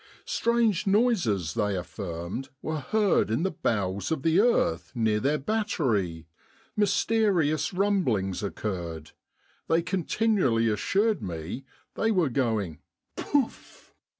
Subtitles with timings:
[0.25, 6.25] Strange noises, they affirmed, were heard in the bowels of the earth near their battery—
[6.75, 9.11] mysterious rum blings occurred;
[9.67, 12.79] they continually assured me they were going
[13.15, 13.93] Pouff